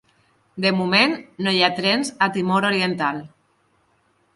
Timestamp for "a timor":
2.29-2.69